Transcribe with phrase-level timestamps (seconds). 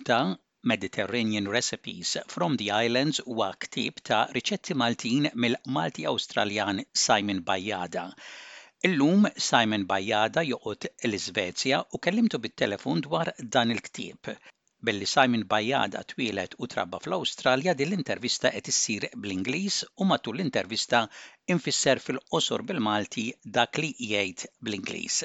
[0.00, 8.04] Malta Mediterranean Recipes from the Islands huwa ktib ta' riċetti Maltin mill-Malti Awstraljan Simon Bajjada.
[8.88, 14.32] Illum Simon Bajjada joqgħod l-Iżvezja u kellimtu bit-telefon dwar dan il-ktieb.
[14.88, 21.00] Billi Simon Bajjada twilet u trabba fl-Awstralja din l-intervista qed issir bl-Ingliż u matul l-intervista
[21.54, 25.18] infisser fil-qosor bil-Malti dak li jgħid bl-Ingliż.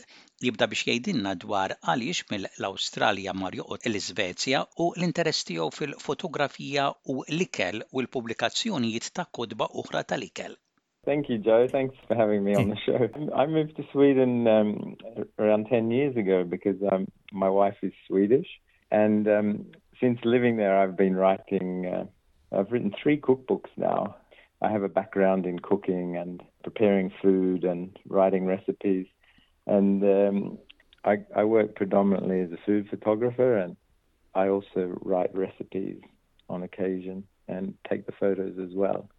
[0.47, 7.85] Jibda biex jgħidilna dwar għaliex mill-Awstralja mar joqgħod l-Iżvezja u l-interess tiegħu fil-fotografija u l-ikel
[7.93, 10.59] u l-pubblikazzjonijiet ta' kodba oħra tal-ikel.
[11.05, 11.67] Thank you, Joe.
[11.71, 13.07] Thanks for having me on the show.
[13.41, 14.97] I moved to Sweden um,
[15.39, 18.47] around 10 years ago because um, my wife is Swedish.
[18.91, 19.65] And um,
[19.99, 24.15] since living there, I've been writing, uh, I've written three cookbooks now.
[24.61, 29.05] I have a background in cooking and preparing food and writing recipes.
[29.67, 30.57] And um,
[31.03, 33.75] I, I work predominantly as a food photographer and
[34.33, 35.99] I also write recipes
[36.49, 39.09] on occasion and take the photos as well.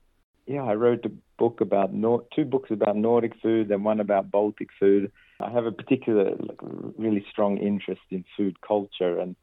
[0.46, 4.30] Yeah, I wrote a book about Nor- two books about Nordic food and one about
[4.30, 5.10] Baltic food.
[5.40, 6.58] I have a particular, like,
[6.96, 9.34] really strong interest in food culture and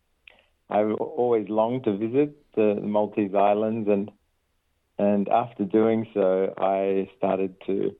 [0.74, 4.12] I've always longed to visit the Maltese Islands, and
[4.98, 7.96] and after doing so, I started to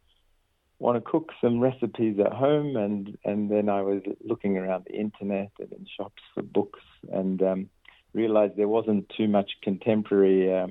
[0.80, 4.96] want to cook some recipes at home, and and then I was looking around the
[4.96, 6.80] internet and in shops for books,
[7.12, 7.70] and um,
[8.14, 10.68] realized there wasn't too much contemporary uh,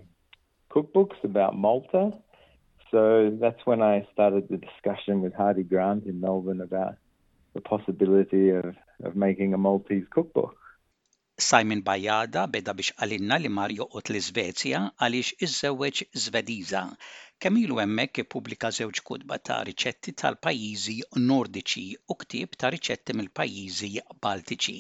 [0.73, 2.11] cookbooks about Malta.
[2.91, 6.97] So that's when I started the discussion with Hardie Grant in Melbourne about
[7.55, 10.56] the possibility of, of making a Maltese cookbook.
[11.41, 16.83] Simon Bajada beda biex għalinna li mar joqgħod l-Iżvezja għaliex iżżewweġ Żvediża.
[17.44, 20.98] Kemm ilu hemmhekk ippubblika żewġ kutba ta' riċetti tal-pajjiżi
[21.30, 23.91] Nordiċi u ktieb ta' riċetti mill-pajjiżi
[24.27, 24.77] Baltiċi.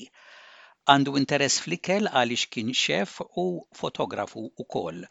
[0.92, 3.48] Għandu interess fl-ikel għaliex kien xef u
[3.80, 5.02] fotografu wkoll.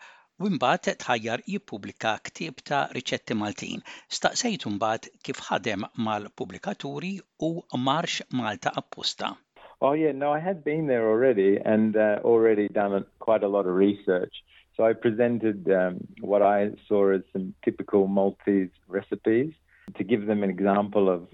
[0.42, 3.82] U mbagħad tħajjar jippubblika ktieb ta' riċetti Maltin.
[4.20, 7.16] Staqsejtu mbagħad kif ħadem mal-pubblikaturi
[7.50, 7.56] u
[7.90, 9.36] marx Malta apposta.
[9.82, 13.66] Oh yeah, no, I had been there already and uh, already done quite a lot
[13.66, 14.34] of research.
[14.78, 19.54] So I presented um, what I saw as some typical Maltese recipes
[19.98, 21.28] to give them an example of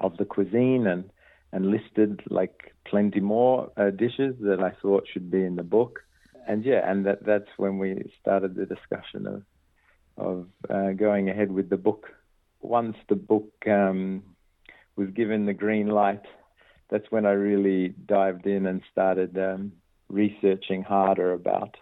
[0.00, 1.10] of the cuisine and
[1.52, 6.00] and listed like plenty more uh, dishes that I thought should be in the book.
[6.46, 9.42] And yeah, and that that's when we started the discussion of
[10.16, 12.06] of uh, going ahead with the book.
[12.60, 14.22] Once the book um,
[14.96, 16.24] was given the green light
[16.90, 19.72] that's when I really dived in and started um,
[20.08, 21.76] researching harder about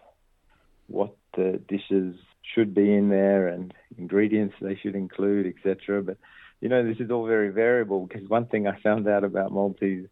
[0.89, 2.17] what the dishes
[2.55, 6.03] should be in there and ingredients they should include, etc.
[6.03, 6.19] But
[6.61, 10.06] you know, this is all very variable because one thing I found out about Maltese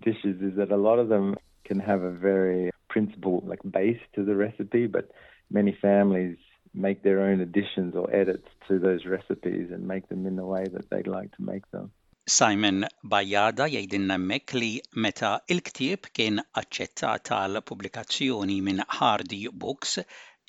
[0.00, 4.24] dishes is that a lot of them can have a very principle like base to
[4.24, 5.10] the recipe, but
[5.50, 6.36] many families
[6.74, 10.66] make their own additions or edits to those recipes and make them in the way
[10.72, 11.90] that they'd like to make them.
[12.30, 14.66] Simon Bajada jgħidilna hemmhekk li
[15.04, 19.96] meta il-ktieb kien aċċettat għal pubblikazzjoni minn Hardy Books,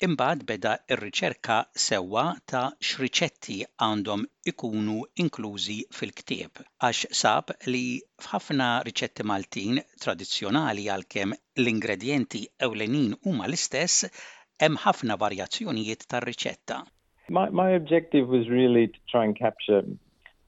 [0.06, 1.56] imbagħad beda r-riċerka
[1.86, 3.56] sewwa ta' x'riċetti
[3.86, 4.22] għandhom
[4.52, 7.82] ikunu inklużi fil-ktieb għax sab li
[8.26, 14.06] f'ħafna riċetti Maltin tradizzjonali għalkemm l-ingredjenti ewlenin huma l-istess,
[14.62, 16.78] hemm ħafna varjazzjonijiet tar-riċetta.
[17.28, 19.82] My, my objective was really to try and capture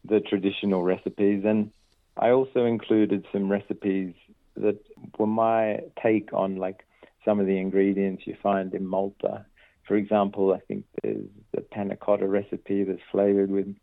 [0.05, 1.45] the traditional recipes.
[1.45, 1.71] And
[2.17, 4.15] I also included some recipes
[4.57, 4.79] that
[5.19, 6.87] were my take on like
[7.25, 9.47] some of the ingredients you find in Malta.
[9.89, 13.75] For example, I think there's the panna cotta recipe that's flavored with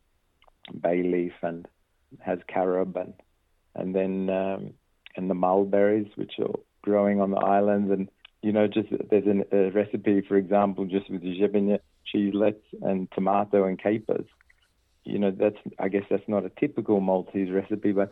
[0.79, 1.67] bay leaf and
[2.19, 3.13] has carob and
[3.75, 4.73] and then um,
[5.15, 8.09] and the mulberries which are growing on the islands and
[8.41, 11.79] you know just there's an, a recipe for example just with the jebenya
[12.13, 14.25] cheeselets and tomato and capers
[15.41, 18.11] that's I guess that's not a typical Maltese recipe, but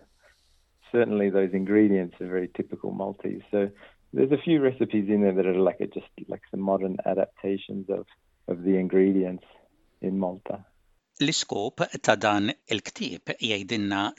[0.91, 3.43] certainly those ingredients are very typical Maltese.
[3.51, 3.69] So
[4.13, 7.85] there's a few recipes in there that are like a, just like some modern adaptations
[7.89, 8.05] of
[8.51, 9.45] of the ingredients
[10.01, 10.65] in Malta.
[11.21, 13.33] L-iskop ta' dan il-ktib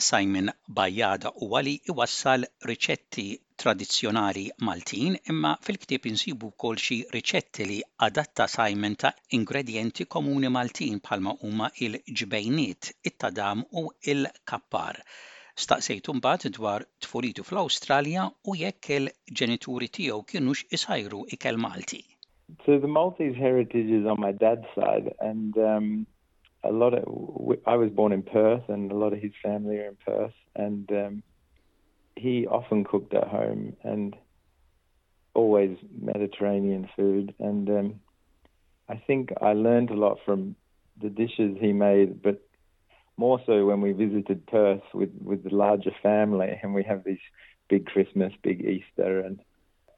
[0.08, 3.26] Simon Bajada u għali iwassal riċetti
[3.62, 11.00] tradizzjonali Maltin imma fil-ktib insibu wkoll xi riċetti li adatta sajmen ta' ingredienti komuni Maltin
[11.04, 15.00] bħalma huma il-ġbejniet, it-tadam u il-kappar.
[15.64, 22.00] Staqsejtu mbagħad dwar tfulitu fl-Awstralja u jekk il-ġenituri tiegħu kienux isajru ikel Malti.
[22.64, 25.90] So the Maltese heritage is on my dad's side and um,
[26.64, 27.04] a lot of
[27.66, 30.90] I was born in Perth, and a lot of his family are in Perth, and
[30.92, 31.22] um,
[32.20, 34.14] he often cooked at home, and
[35.34, 38.00] always Mediterranean food, and um,
[38.88, 40.56] I think I learned a lot from
[41.00, 42.42] the dishes he made, but
[43.16, 47.24] more so when we visited Perth with with the larger family, and we have these
[47.68, 49.40] big Christmas, big Easter, and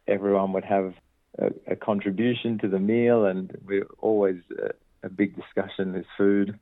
[0.07, 0.95] everyone would have
[1.39, 4.69] a, a contribution to the meal, and we're always uh,
[5.03, 6.59] a big discussion is food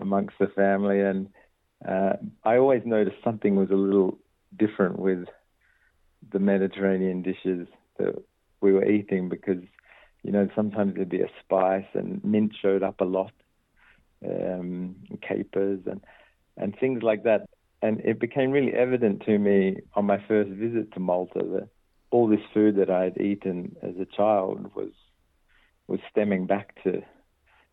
[0.00, 1.28] amongst the family, and
[1.86, 2.14] uh,
[2.44, 4.18] I always noticed something was a little
[4.56, 5.26] different with
[6.32, 7.66] the Mediterranean dishes
[7.98, 8.14] that
[8.60, 9.62] we were eating because,
[10.22, 13.32] you know, sometimes there'd be a spice and mint showed up a lot,
[14.24, 16.00] um, capers and
[16.56, 17.46] and things like that.
[17.82, 21.68] And it became really evident to me on my first visit to Malta that
[22.10, 24.92] all this food that I had eaten as a child was
[25.86, 27.02] was stemming back to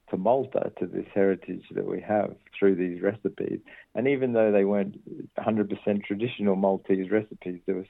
[0.10, 3.60] to Malta, to this heritage that we have through these recipes.
[3.96, 4.98] And even though they weren't
[5.38, 7.88] 100% traditional Maltese recipes, there was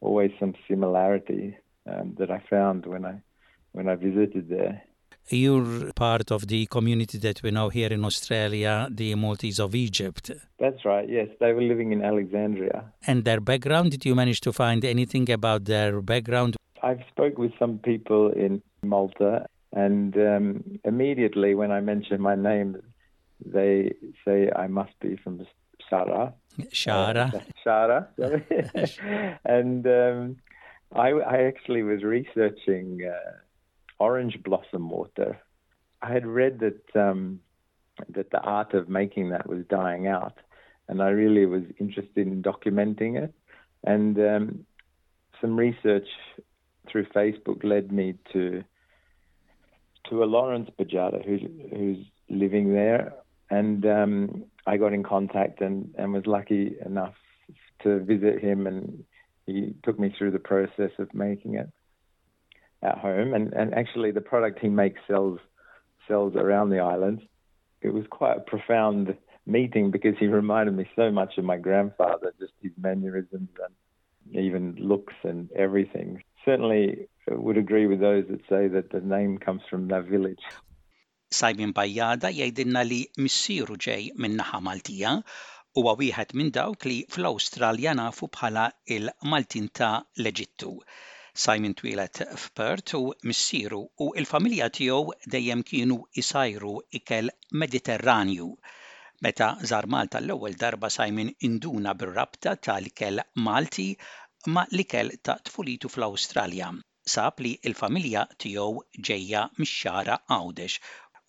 [0.00, 1.56] always some similarity
[1.86, 3.22] um, that I found when I
[3.72, 4.82] when I visited there.
[5.28, 10.32] You're part of the community that we know here in Australia, the Maltese of Egypt.
[10.58, 11.28] That's right, yes.
[11.38, 12.92] They were living in Alexandria.
[13.06, 16.56] And their background, did you manage to find anything about their background?
[16.82, 22.76] I've spoke with some people in Malta and um, immediately when I mention my name,
[23.44, 23.92] they
[24.24, 25.46] say I must be from
[25.90, 26.32] Xagħra.
[26.58, 27.34] Xagħra.
[27.34, 29.38] Uh, Xagħra, sorry.
[29.44, 30.36] and um,
[30.94, 33.32] I, I, actually was researching uh,
[33.98, 35.38] orange blossom water.
[36.02, 37.40] I had read that um,
[38.08, 40.38] that the art of making that was dying out,
[40.88, 43.32] and I really was interested in documenting it.
[43.84, 44.66] And um,
[45.40, 46.08] some research
[46.88, 48.64] through Facebook led me to
[50.10, 53.14] to a Lawrence Bajada who's who's living there,
[53.48, 57.14] and um, I got in contact and, and was lucky enough
[57.82, 59.04] to visit him, and
[59.46, 61.70] he took me through the process of making it
[62.82, 65.38] at home, and, and actually the product he makes sells
[66.08, 67.22] sells around the island.
[67.82, 69.16] It was quite a profound
[69.46, 74.76] meeting because he reminded me so much of my grandfather, just his mannerisms and even
[74.78, 76.22] looks and everything.
[76.44, 80.42] Certainly would agree with those that say that the name comes from that village.
[81.38, 85.12] Simon Bajjada jgħidilna li missieru ġej minnaħa Maltija
[85.78, 88.64] huwa wieħed minn dawk li fl-Awstralja nafu bħala
[88.96, 89.92] il-Maltin ta'
[90.22, 90.72] l-Eġittu.
[91.44, 97.30] Simon twilet f'Pert u missieru u il-familja tiegħu dejjem kienu isajru ikel
[97.62, 98.50] Mediterranju.
[99.22, 103.88] Meta żar Malta l-ewwel darba Simon induna bir-rabta tal-ikel Malti
[104.56, 106.74] ma l-ikel ta' tfulitu fl-Awstralja
[107.14, 110.80] sab li il-familja tiegħu ġejja mix-xara Għawdex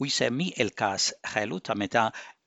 [0.01, 2.05] u jsemmi il-każ ħelu ta' meta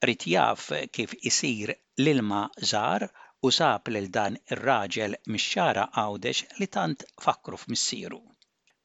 [0.08, 2.42] rid jaf kif isir l-ilma
[2.72, 3.08] żar
[3.46, 8.20] u sab lil dan ir-raġel mix-xara Għawdex li tant fakru f'missieru.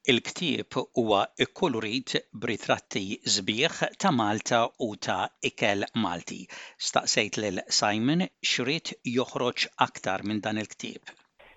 [0.10, 3.04] Il-ktieb huwa ikkulurit b'ritratti
[3.36, 6.40] sbieħ ta' Malta u ta' ikel Malti.
[6.90, 11.04] Staqsejt lil Simon xrid joħroġ aktar minn dan il-ktieb.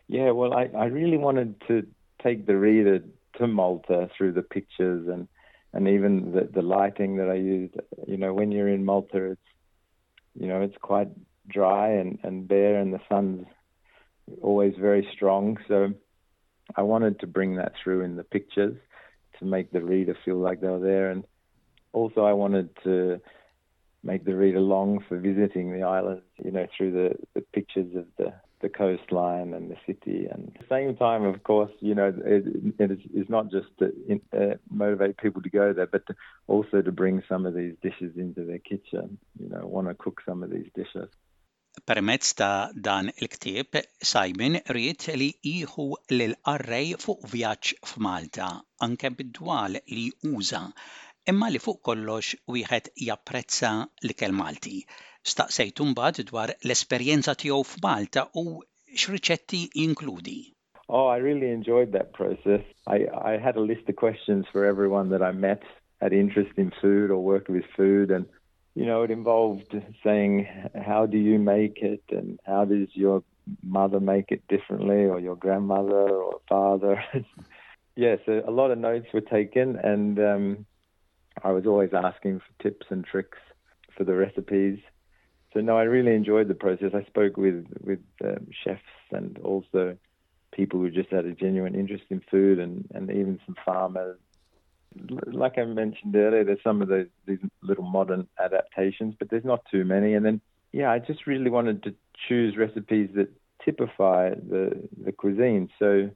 [0.08, 1.87] Yeah, well, I, I really wanted to
[2.22, 3.00] take the reader
[3.38, 5.28] to Malta through the pictures and
[5.74, 7.74] and even the, the lighting that I used.
[8.06, 9.40] You know, when you're in Malta, it's
[10.34, 11.08] you know it's quite
[11.48, 13.46] dry and and bare, and the sun's
[14.41, 15.58] always very strong.
[15.69, 15.93] So
[16.76, 18.76] I wanted to bring that through in the pictures
[19.38, 21.24] to make the reader feel like they were there, and
[21.93, 23.20] also I wanted to
[24.05, 26.22] make the reader long for visiting the island.
[26.44, 30.26] You know, through the the pictures of the the coastline and the city.
[30.31, 32.44] And at the same time, of course, you know, it,
[32.78, 33.92] it is, is not just to
[34.32, 36.14] uh, motivate people to go there, but to
[36.46, 39.19] also to bring some of these dishes into their kitchen.
[39.38, 41.08] You know, want to cook some of these dishes.
[41.88, 43.78] Permezz ta' dan il-ktieb,
[44.08, 48.48] Simon riet li jieħu lil-qarrej fuq vjaġġ f'Malta,
[48.86, 50.60] anke bid-dwal li uża,
[51.32, 53.72] imma li fuq kollox wieħed japprezza
[54.04, 54.82] l-kel Malti.
[55.22, 58.60] Mbagħad dwar l-esperjenza tiegħu f'Malta u
[58.91, 59.70] x'riċetti.
[60.88, 62.62] Oh, I really enjoyed that process.
[62.86, 65.62] I, I had a list of questions for everyone that I met
[66.00, 68.26] had interest in food or worked with food and
[68.74, 73.22] you know, it involved saying, how do you make it and how does your
[73.62, 77.05] mother make it differently or your grandmother or father?
[77.96, 80.67] yes, a lot of notes were taken and um,
[81.44, 83.38] I was always asking for tips and tricks
[83.96, 84.79] for the recipes
[85.53, 86.93] so no, I really enjoyed the process.
[86.94, 89.97] I spoke with with um, chefs and also
[90.53, 94.19] people who just had a genuine interest in food and and even some farmers.
[95.27, 99.65] Like I mentioned earlier, there's some of those these little modern adaptations, but there's not
[99.71, 100.15] too many.
[100.15, 100.41] And then
[100.73, 101.94] yeah, I just really wanted to
[102.29, 103.31] choose recipes that
[103.65, 105.69] typify the the cuisine.
[105.79, 106.11] So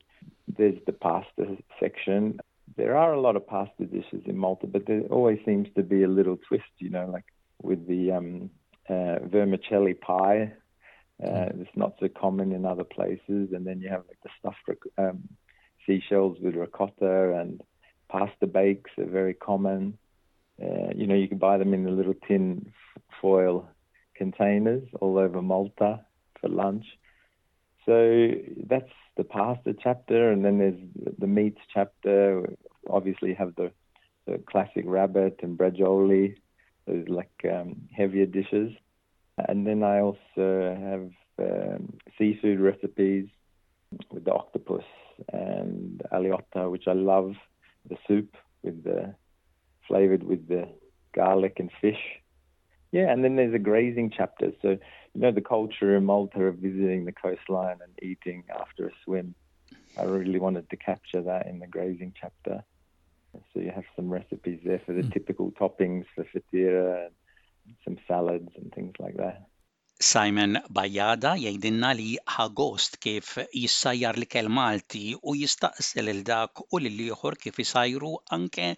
[0.48, 2.40] there's the pasta section.
[2.76, 6.02] There are a lot of pasta dishes in Malta, but there always seems to be
[6.02, 7.24] a little twist, you know, like
[7.62, 8.50] with the um,
[8.88, 10.52] uh, vermicelli pie.
[11.22, 11.60] Uh, mm.
[11.62, 13.52] it's not so common in other places.
[13.52, 15.28] And then you have like the stuffed um,
[15.86, 17.62] seashells with ricotta and
[18.08, 19.98] pasta bakes are very common.
[20.62, 22.72] Uh, you know, you can buy them in the little tin
[23.20, 23.68] foil
[24.14, 26.00] containers all over Malta
[26.40, 26.84] for lunch.
[27.84, 28.30] So
[28.66, 32.56] that's the pasta chapter, and then there's the meats chapter.
[32.88, 33.70] Obviously, you have the,
[34.26, 36.34] the classic rabbit and braciole,
[36.86, 38.72] those like um, heavier dishes.
[39.48, 43.26] And then I also have um, seafood recipes
[44.10, 44.84] with the octopus
[45.32, 47.34] and aljotta, which I love.
[47.88, 49.14] The soup with the
[49.86, 50.68] flavored with the
[51.14, 52.00] garlic and fish.
[52.92, 54.52] Yeah, and then there's a grazing chapter.
[54.62, 58.92] So, you know, the culture in Malta of visiting the coastline and eating after a
[59.04, 59.34] swim.
[59.98, 62.64] I really wanted to capture that in the grazing chapter.
[63.52, 65.12] So you have some recipes there for the mm.
[65.12, 69.46] typical toppings for fatira and some salads and things like that.
[69.98, 77.38] Simon Bajada jgħidilna li ħagost kif jissajjar l-ikel Malti u jistaqsel il dak u l-ieħor
[77.40, 78.74] kif jisajru anke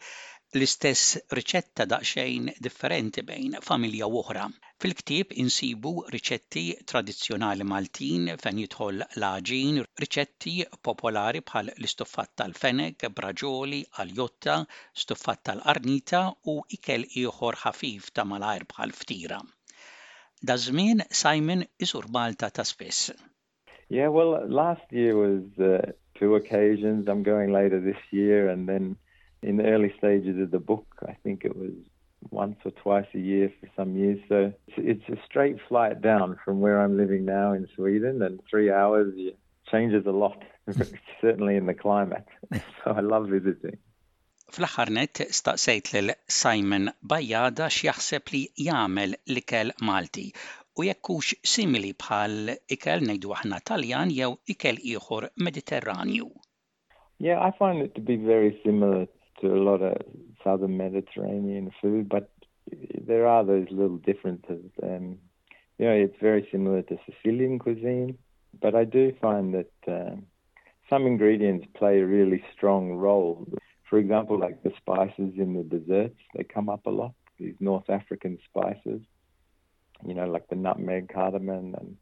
[0.55, 4.47] l-istess riċetta daqsxejn differenti bejn familja oħra.
[4.83, 10.53] Fil-ktieb insibu riċetti tradizzjonali Maltin fejn jidħol l-aġin, riċetti
[10.89, 14.61] popolari bħal l-istuffat tal-fenek, braġoli, aljotta,
[15.05, 16.23] stuffat tal-arnita
[16.55, 19.41] u ikel ieħor ħafif ta' malajr bħal ftira.
[20.47, 23.11] Da żmien Simon isur Malta ta' spess.
[23.89, 27.09] Yeah, well, last year was uh, two occasions.
[27.09, 28.95] I'm going later this year and then
[29.43, 30.87] in the early stages of the book.
[31.03, 31.75] I think it was
[32.31, 34.19] once or twice a year for some years.
[34.29, 38.41] So it's, it's a straight flight down from where I'm living now in Sweden, and
[38.51, 39.15] three hours
[39.71, 40.43] changes a lot,
[41.21, 42.27] certainly in the climate.
[42.53, 43.79] so I love visiting.
[44.49, 50.31] Fl-aħħar net staqsejt lil Simon Bajjada x'jaħseb li jagħmel l-ikel Malti
[50.79, 56.31] u jekkux simili bħal ikel ngħidu aħna Taljan jew ikel ieħor Mediterranju.
[57.19, 59.07] Yeah, I find it to be very similar
[59.41, 59.97] to a lot of
[60.43, 62.31] southern Mediterranean food, but
[63.07, 64.71] there are those little differences.
[64.83, 65.19] Um,
[65.79, 68.19] you know, it's very similar to Sicilian cuisine,
[68.61, 70.17] but I do find that uh,
[70.91, 73.47] some ingredients play a really strong role.
[73.89, 77.15] For example, like the spices in the desserts, they come up a lot.
[77.39, 79.01] These North African spices,
[80.05, 81.97] you know, like the nutmeg, cardamom, and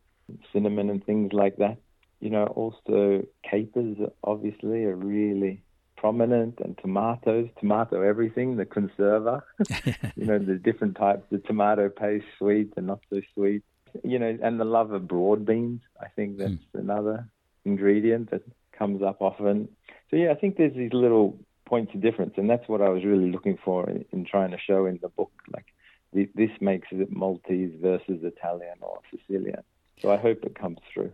[0.53, 1.79] cinnamon, and things like that.
[2.21, 5.63] You know, also capers, obviously, are really
[5.97, 9.43] prominent and tomatoes, tomato everything, the conserva,
[10.17, 13.63] you know, the different types, the tomato paste, sweet and not so sweet,
[14.05, 15.81] you know, and the love of broad beans.
[16.01, 16.75] I think that's mm.
[16.75, 17.29] another
[17.65, 18.43] ingredient that
[18.77, 19.69] comes up often.
[20.11, 23.05] So, yeah, I think there's these little points of difference, and that's what I was
[23.05, 25.33] really looking for in, in trying to show in the book.
[25.53, 25.67] Like,
[26.13, 29.63] this makes it Maltese versus Italian or Sicilian.
[30.01, 31.13] So I hope it comes through.